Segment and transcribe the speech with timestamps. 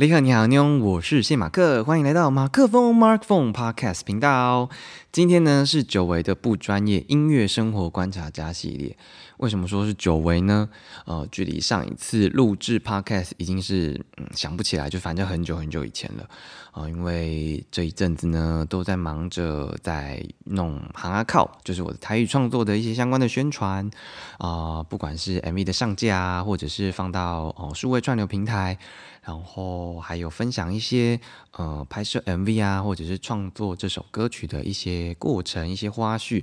[0.00, 4.70] 你好，你好，妞，我是谢马克，欢迎来到马克风 Mark Phone Podcast 频道。
[5.10, 8.96] 今天呢是久违的不专业音乐生活观察家系列。
[9.38, 10.68] 为什么说是久违呢？
[11.04, 16.30] 呃，距离上一次录制 Podcast 已经是嗯想不起来，就反正很久很久以前了
[16.78, 16.88] 啊。
[16.88, 23.90] 因为这一阵子呢都在忙着在弄行啊靠，就是我的台语创作的一些相关的宣传
[24.38, 28.78] 啊，不管是 MV 的上架啊，或者是放到哦数位串流平台。
[29.24, 36.42] 然后还有分享一些呃拍摄 MV 啊，或者是创作这首歌曲的一些过程、一些花絮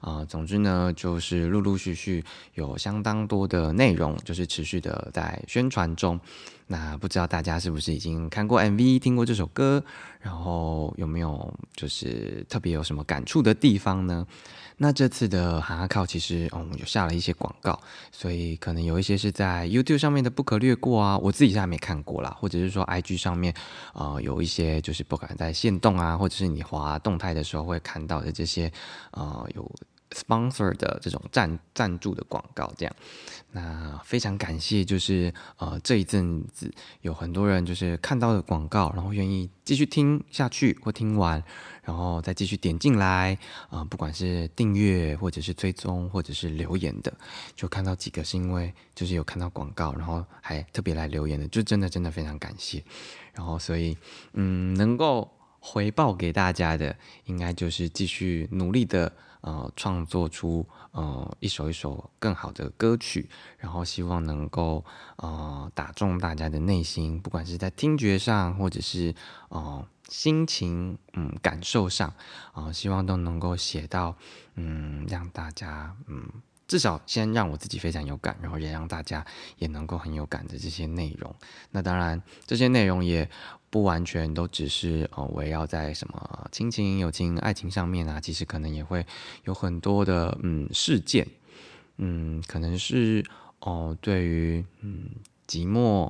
[0.00, 0.24] 啊。
[0.24, 6.18] 总之呢，就是陆陆续续有相当多的内容，就是持续的在宣传中。
[6.66, 9.84] 那不知道大家是不是已经看过 MV、听过这首歌，
[10.20, 14.26] 然后有没有就是特别有什么感触的地方呢？
[14.78, 17.78] 那这次的哈哈靠其实，嗯，有下了一些广告，
[18.10, 23.54] 所以可能有一些是在 YouTube 上面的不可略过啊，我自己是还没看过啦，或者是说 IG 上面，
[23.92, 28.72] 呃，有一些就是不敢在线动啊，或者是你滑动态的时候会看到的这些，
[29.12, 29.70] 呃，有。
[30.14, 32.94] Sponsor 的这种赞赞助的广告，这样，
[33.50, 41.42] 那非常感谢，就是呃这一阵子有很多人就是看到的广告，然后愿意继续听下去或听完，
[41.82, 43.36] 然后再继续点进来
[43.68, 47.12] 啊，不管是订阅或者是追踪或者是留言的，
[47.56, 52.84] 就看到几个是因为就是有看到广告，然后还特别来留言的，就真的真的非常感谢，
[53.32, 53.98] 然后所以
[54.34, 55.28] 嗯能够
[55.58, 59.12] 回报给大家的，应该就是继续努力的。
[59.44, 63.28] 呃，创作出呃一首一首更好的歌曲，
[63.58, 64.82] 然后希望能够
[65.16, 69.14] 呃打中大家的内心，不管是在听觉上，或者是
[69.50, 72.14] 呃心情嗯感受上，
[72.52, 74.16] 啊，希望都能够写到
[74.54, 76.26] 嗯让大家嗯
[76.74, 79.24] 至少先让我自己非常有感，然后也让大家
[79.58, 81.32] 也能够很有感的这些内容。
[81.70, 83.30] 那当然这些内容也。
[83.70, 89.04] 不完全都只是哦围绕在什么亲情、友情、爱情上面啊，其实可能也会
[89.42, 91.26] 有很多的嗯事件，
[91.96, 93.24] 嗯，可能是
[93.58, 95.10] 哦对于嗯
[95.48, 96.08] 寂寞、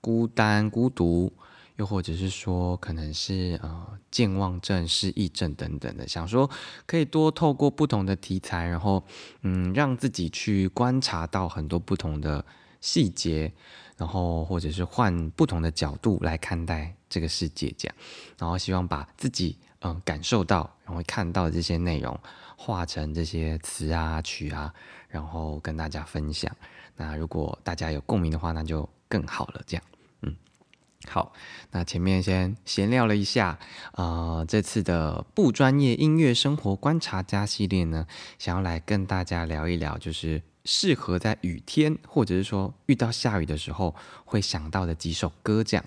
[0.00, 1.32] 孤单、孤独，
[1.76, 6.50] 又或者是说可能是呃健忘症、失忆症等等的，想说
[6.86, 9.04] 可以多透过不同的题材，然后
[9.42, 12.44] 嗯让自己去观察到很多不同的
[12.80, 13.52] 细节。
[13.96, 17.94] 然后，或者是换不同的角度来看待这个世界，这样，
[18.36, 22.18] 然后希望把自己嗯感受到，然后看到的这些内容，
[22.56, 24.74] 化成这些词啊曲啊，
[25.06, 26.50] 然后跟大家分享。
[26.96, 29.62] 那如果大家有共鸣的话，那就更好了。
[29.64, 29.84] 这样，
[31.08, 31.32] 好，
[31.70, 33.58] 那前面先闲聊了一下，
[33.92, 38.06] 呃，这次的不专业音乐生活观察家系列呢，
[38.38, 40.42] 想要来跟大家聊一聊，就是。
[40.66, 43.94] 适合在雨天，或者是说遇到下雨的时候
[44.24, 45.84] 会想到的几首歌，这样。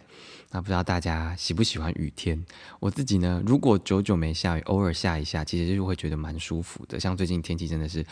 [0.51, 2.45] 那不知道大家喜不喜欢雨天？
[2.79, 6.99] 我自己呢，如果久久没下雨，偶尔下一下，其实就会觉得蛮舒服的。
[6.99, 8.05] 像最近天气真的是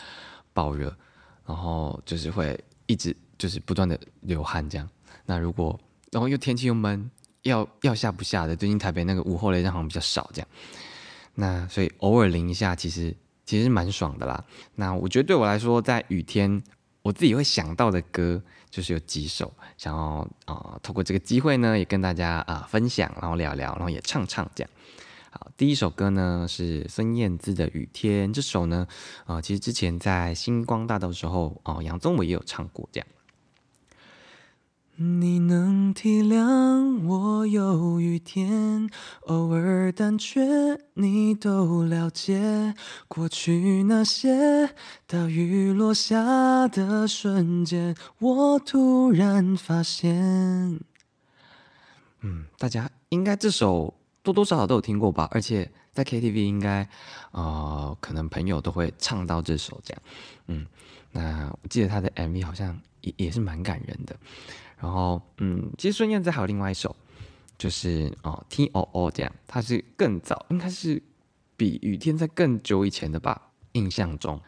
[0.52, 0.92] 爆热，
[1.46, 4.90] 然后就是会一直就是不断的流汗这样。
[5.24, 5.78] 那如果
[6.16, 7.10] 然后又天气又闷，
[7.42, 8.56] 要要下不下的。
[8.56, 10.48] 最近台北那个午后雷阵好像比较少这样。
[11.34, 13.14] 那所以偶尔淋一下，其实。
[13.48, 14.44] 其实蛮爽的啦。
[14.74, 16.60] 那我觉得对我来说，在雨天，
[17.02, 24.70] 我自己会想到的歌就是有几首，想要啊，透过这个机会呢，也跟大家啊分享，然后聊聊，然后也唱唱这样。
[25.30, 28.84] 好，第一首歌呢是孙燕姿的《雨天》，这首呢，
[29.26, 33.06] 啊，其实之前在星光大道的时候，哦，杨宗纬也有唱过这样。
[34.98, 38.88] 你能体谅我有雨天，
[39.26, 42.74] 偶尔胆怯，你都了解。
[43.06, 44.70] 过去那些
[45.06, 50.80] 大雨落下的瞬间，我突然发现。
[52.22, 53.92] 嗯，大家应该这首
[54.22, 55.28] 多多少少都有听过吧？
[55.30, 56.88] 而且在 KTV 应该，
[57.32, 60.02] 呃，可能朋友都会唱到这首这样。
[60.46, 60.66] 嗯，
[61.12, 64.16] 那我记得他的 MV 好像也也是蛮感人的。
[64.78, 66.94] 然后，嗯，其实孙燕姿还有另外一首，
[67.56, 71.02] 就是哦，T O O 这样，它是更早，应该是
[71.56, 74.40] 比雨天在更久以前的吧，印象中。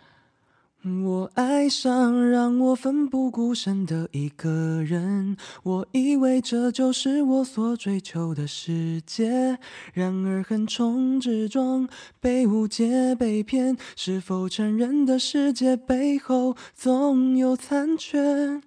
[1.05, 9.59] 我爱上让我奋不顾身的一个人，我以为这就是我所追求的世界，
[9.93, 11.89] 然而横冲直撞，
[12.21, 18.61] 被误解被骗，是否成人的世界背后总有残缺？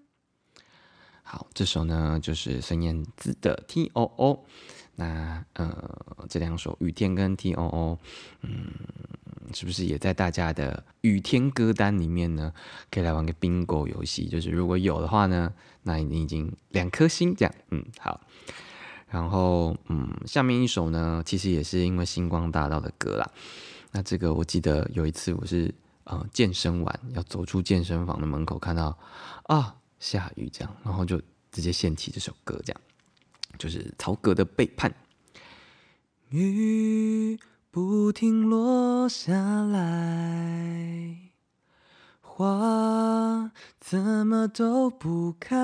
[1.24, 4.34] 好，这首呢就是孙燕姿的《T O O》。
[4.96, 8.00] 那呃，这两首《雨天》跟《T O O》，
[8.42, 8.72] 嗯，
[9.54, 12.54] 是不是也在大家的雨天歌单里面呢？
[12.92, 15.54] 可以来玩个 Bingo 游戏，就是如果有的话呢，
[15.84, 17.56] 那你已经两颗星这样。
[17.70, 18.22] 嗯，好。
[19.08, 23.32] 然后，嗯，下面一首呢，其实也是因为星光大道的歌啦。
[23.92, 25.74] 那这个我记得有一次我是
[26.04, 28.98] 呃健身完要走出健身房的门口，看到
[29.44, 31.22] 啊下雨这样，然后就
[31.52, 32.82] 直接献起这首歌，这样
[33.58, 34.92] 就是曹格的背叛。
[36.30, 37.40] 雨
[37.70, 39.32] 不停落下
[39.62, 41.18] 来，
[42.20, 45.56] 花怎么都不开。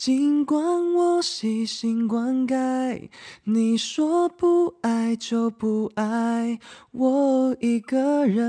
[0.00, 3.10] 尽管我细心灌溉，
[3.44, 6.58] 你说不爱就不爱，
[6.92, 8.48] 我一个人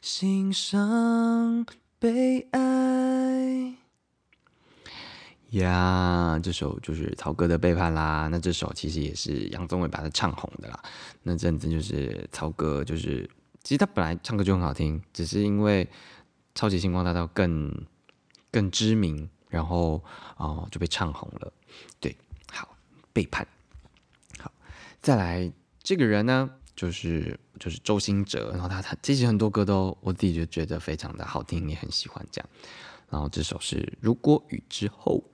[0.00, 1.64] 欣赏
[2.00, 3.74] 悲哀。
[5.50, 8.26] 呀，这首就是曹格的背叛啦。
[8.26, 10.82] 那这首其实也是杨宗纬把它唱红的啦。
[11.22, 13.30] 那阵子就是曹格，就是
[13.62, 15.88] 其实他本来唱歌就很好听，只是因为
[16.56, 17.72] 超级星光大道更。
[18.52, 20.00] 更知名，然后
[20.36, 21.52] 哦就被唱红了。
[21.98, 22.16] 对，
[22.52, 22.68] 好
[23.12, 23.44] 背叛。
[24.38, 24.52] 好，
[25.00, 25.50] 再来
[25.82, 28.52] 这个人呢，就是就是周兴哲。
[28.52, 32.48] 然后他他其实很多歌都我自己就觉得非常的好听，也很喜欢这样。
[33.10, 35.24] 然后这首是《如果雨之后》。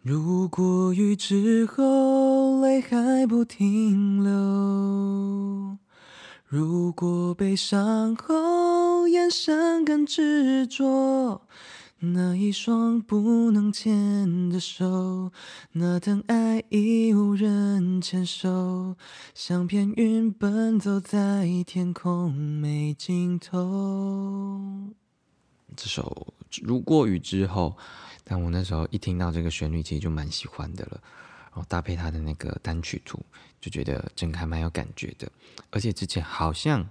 [0.00, 5.76] 如果雨之后泪还不停留，
[6.46, 8.57] 如果悲伤后。
[9.28, 11.42] 眼神更执着，
[11.98, 15.30] 那一双不能牵的手，
[15.72, 18.96] 那等爱已无人牵手，
[19.34, 24.94] 像片云奔走在天空没尽头。
[25.76, 26.32] 这首
[26.62, 27.76] 如过雨之后，
[28.24, 30.98] 但我那时候一听到这个旋律，其实就蛮喜欢的了。
[31.50, 33.20] 然后搭配他的那个单曲图，
[33.60, 35.30] 就觉得整个还蛮有感觉的。
[35.68, 36.88] 而且之前好像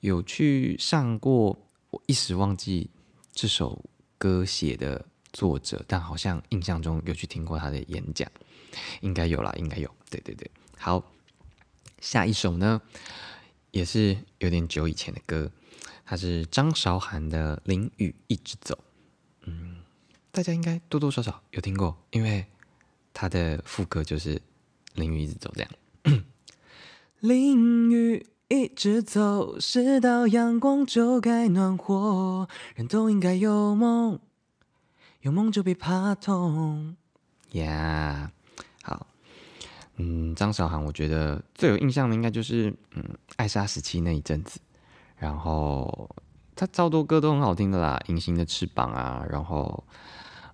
[0.00, 1.58] 有去上过。
[1.90, 2.90] 我一时忘记
[3.32, 3.84] 这首
[4.18, 8.30] 歌写的作者，但好像印象中有去听过他的演讲，
[9.00, 9.90] 应该有啦，应该有。
[10.10, 11.02] 对对对，好，
[12.00, 12.80] 下一首呢，
[13.70, 15.50] 也是有点久以前的歌，
[16.04, 18.74] 它是张韶涵的《淋雨一直走》。
[19.42, 19.82] 嗯，
[20.30, 22.44] 大家应该多多少少有听过，因为
[23.12, 24.40] 它的副歌就是
[24.94, 25.70] “淋雨一直走”这样。
[27.20, 28.26] 淋雨。
[28.48, 32.48] 一直走，直到阳光就该暖和。
[32.76, 34.18] 人都应该有梦，
[35.20, 36.96] 有梦就别怕痛。
[37.52, 38.30] Yeah，，
[38.82, 39.06] 好，
[39.96, 43.04] 嗯，张韶涵，我觉得最有印象的应该就是嗯，
[43.36, 44.58] 爱莎时期那一阵子。
[45.18, 46.08] 然后
[46.56, 49.84] 他超多歌都很好听的啦，《隐形的翅膀》啊，然后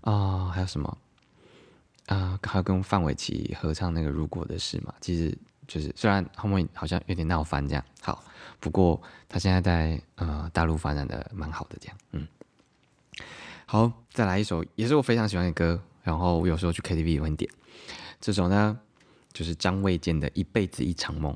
[0.01, 0.99] 啊，还有什么
[2.07, 2.41] 啊？
[2.43, 5.39] 还有跟范玮琪合唱那个《如果的事》嘛，其实。
[5.67, 8.23] 就是虽然后面好像有点闹翻这样，好，
[8.61, 12.27] 不过他现在在呃大陆发展的蛮好的这样，嗯，
[13.67, 17.51] 好，再来一首也是我非常喜欢的歌，然后我有时候去 KTV 也会点，
[18.21, 18.79] 这首呢
[19.33, 21.33] 就是张卫健的《一辈子一场梦》，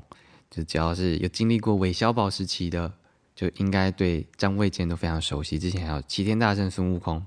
[0.49, 2.91] 就只要是有经历过韦小宝时期的，
[3.35, 5.57] 就应该对张卫健都非常熟悉。
[5.59, 7.25] 之前还有齐天大圣孙悟空，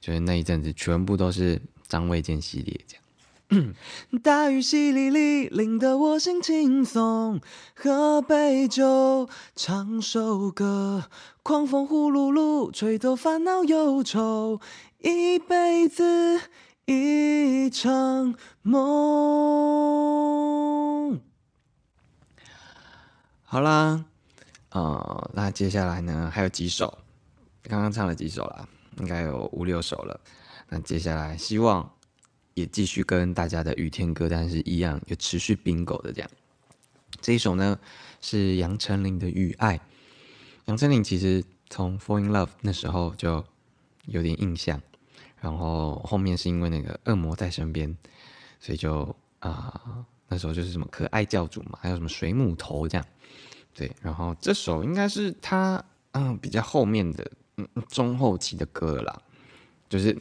[0.00, 3.04] 就是那一阵子全部都是张卫健系列这样。
[4.22, 7.40] 大雨淅沥沥，淋得我心轻松。
[7.74, 11.04] 喝杯酒，唱首歌，
[11.42, 14.60] 狂风呼噜噜，吹走烦恼忧愁。
[14.98, 16.42] 一辈子
[16.84, 18.78] 一场梦。
[23.44, 24.04] 好啦，
[24.72, 26.98] 呃，那接下来呢，还有几首，
[27.62, 30.20] 刚刚唱了几首了，应该有五六首了。
[30.68, 31.90] 那接下来希望。
[32.58, 36.28] 也继续跟大家的雨天歌单是一样，有持续 bingo 的这样。
[37.20, 37.78] 这一首呢
[38.20, 39.78] 是杨丞琳的《雨爱》。
[40.64, 43.44] 杨丞琳其实从《Fall in Love》那时候就
[44.06, 44.82] 有点印象，
[45.40, 47.88] 然后后面是因为那个《恶魔在身边》，
[48.58, 53.06] 所以就啊那时候就是什么可爱教主嘛，还有什么水母头这样。
[53.72, 59.22] 对，然后这首应该是他嗯比较后面的嗯中后期的歌了，
[59.88, 60.18] 就是。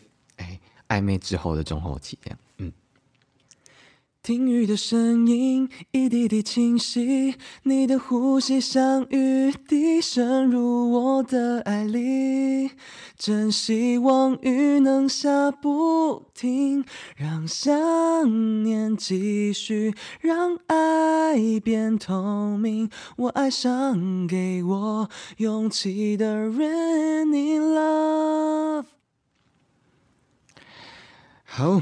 [0.87, 2.71] 暧昧之后的中后期，这样，嗯。
[4.23, 12.71] 听雨的声音一滴滴清晰，你的呼吸像雨滴渗入我的爱里，
[13.15, 16.83] 真希望雨能下不停，
[17.15, 22.89] 让想念继续，让爱变透明。
[23.15, 28.96] 我爱上给我勇气的人，in love。
[31.57, 31.81] 好，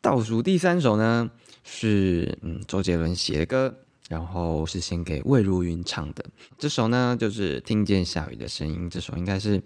[0.00, 1.30] 倒数第三首呢
[1.62, 3.76] 是嗯周杰伦写的歌，
[4.08, 6.24] 然后是先给魏如云唱的。
[6.56, 9.62] 这首呢就是听见下雨的声音，这首应该是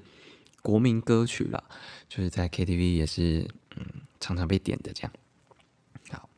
[0.62, 1.62] 国民歌曲了，
[2.09, 3.87] 就是在 KTV 也是嗯
[4.18, 5.12] 常常被点的这样。
[6.11, 6.28] 好，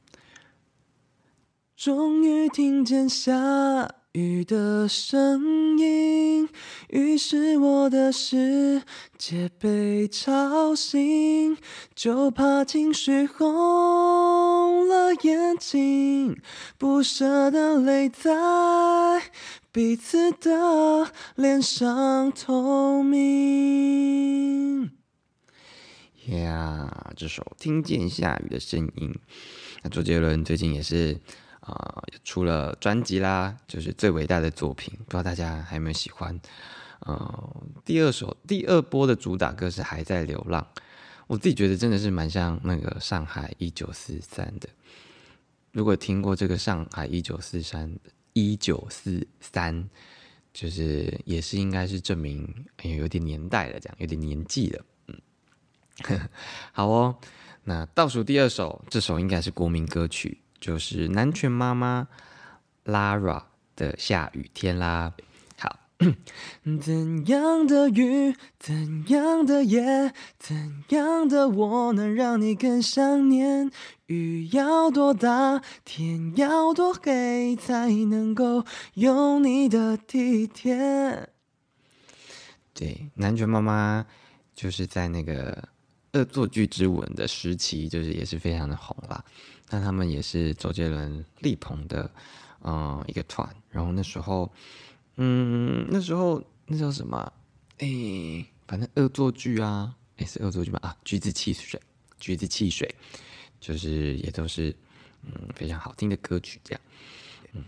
[1.75, 6.49] 终于听见下雨的声音，
[6.88, 8.80] 于是我的世
[9.18, 11.58] 界被吵醒，
[11.94, 16.40] 就怕情绪红了眼睛，
[16.78, 18.32] 不舍的泪在
[19.70, 24.92] 彼此的脸上透明。
[26.28, 29.12] 呀，这首《听见下雨的声音》，
[29.82, 31.20] 那周杰伦最近也是
[31.66, 36.40] 啊、出了专辑啦，就是最伟大的作品，不知道大家还有没有喜欢？
[37.00, 40.64] 呃，第二首第二波的主打歌是《还在流浪》，
[41.26, 44.68] 我自己觉得真的是蛮像那个上海一九四三的。
[45.73, 47.92] 如果听过这个上海一九四三
[48.32, 49.88] 一九四三，
[50.52, 54.85] 就是也是应该是证明哎有点年代了，这样有点年纪了。
[56.73, 57.18] 好哦，
[57.64, 62.08] 那倒数第二首，这首应该是国民歌曲，就是南拳妈妈
[62.84, 63.44] Lara
[63.75, 65.12] 的《下雨天》啦。
[65.58, 65.78] 好，
[66.80, 73.70] 怎样的雨，怎样的夜，怎样的我能让你更想念？
[74.06, 81.28] 雨要多大，天要多黑，才能够有你的体贴？
[82.72, 84.06] 对，南拳妈妈
[84.54, 85.68] 就是在那个
[86.12, 89.25] 恶作剧之吻的时期，就是也是非常的红啦。
[89.70, 92.10] 那他们也是周杰伦力捧的，
[92.62, 93.48] 嗯、一个团。
[93.70, 94.50] 然后那时候，
[95.16, 97.32] 嗯，那时候那叫什么
[97.78, 98.46] 哎？
[98.66, 100.78] 反正恶作剧啊，诶，是恶作剧吧？
[100.82, 101.80] 啊，橘子汽水，
[102.18, 102.92] 橘子汽水，
[103.60, 104.75] 就是也都是
[105.22, 106.80] 嗯非常好听的歌曲，这样。
[107.52, 107.64] 嗯，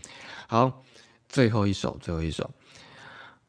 [0.47, 0.83] 好，
[1.29, 2.49] 最后一首，最后一首，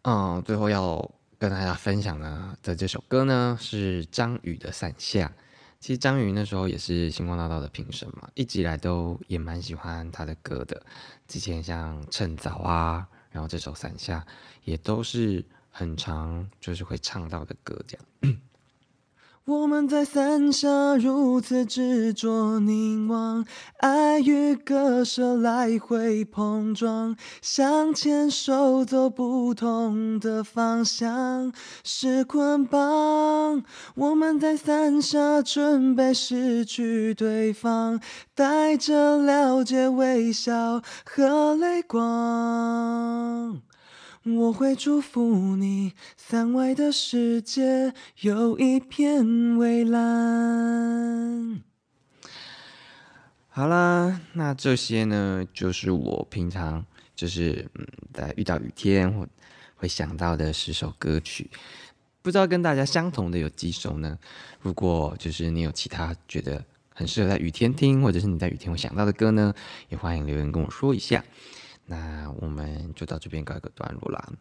[0.02, 5.26] 嗯，最后要跟大家分享的的这首歌呢，是张宇的《伞下》。
[5.80, 10.82] 其实张宇那时候也是星光大道的评审嘛，一直以来都也蛮喜欢他的歌的。
[11.26, 14.18] 之前像《趁早》啊，然后这首《伞下》
[14.64, 18.36] 也都是很常就是会唱到的歌，这样。
[19.50, 23.44] 我们在伞下如此执着凝望，
[23.78, 31.52] 爱与割舍来回碰撞，想牵手走不同的方向
[31.82, 33.64] 是捆绑。
[33.96, 38.00] 我们在伞下准备失去对方，
[38.36, 43.60] 带着了解、微笑和泪光。
[44.22, 51.62] 我会祝福你，伞外的世界有一片蔚蓝。
[53.48, 56.84] 好啦，那这些呢，就是我平常
[57.16, 59.26] 就是嗯，在遇到雨天或
[59.76, 61.50] 会想到的十首歌曲。
[62.20, 64.18] 不知道跟大家相同的有几首呢？
[64.60, 66.62] 如果就是你有其他觉得
[66.94, 69.54] 很适合在雨天听，或者是你在雨天会想到的歌呢，
[69.88, 71.24] 也欢迎留言跟我说一下。
[71.90, 74.32] 那我们就到这边告一个段落啦。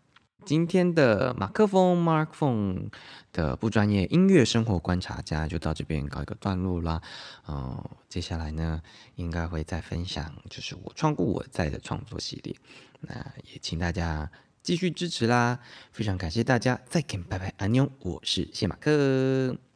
[0.45, 2.91] 今天的马克风 Mark Phone
[3.33, 7.01] 的不专业音乐生活观察家就到这边告一个段落啦。
[7.47, 8.81] 嗯、接下来呢，
[9.15, 12.55] 应该会再分享就是我创故我在的创作系列。
[13.01, 13.13] 那
[13.51, 15.59] 也请大家继续支持啦，
[15.91, 19.68] 非常感谢大家，再见，拜拜，安妞，我是谢马克。